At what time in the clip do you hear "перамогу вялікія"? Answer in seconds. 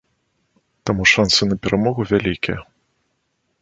1.67-2.59